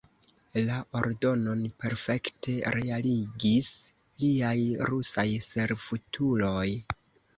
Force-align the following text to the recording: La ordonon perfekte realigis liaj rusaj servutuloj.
La 0.67 0.77
ordonon 0.99 1.59
perfekte 1.83 2.55
realigis 2.77 3.69
liaj 4.23 4.57
rusaj 4.93 5.27
servutuloj. 5.53 6.69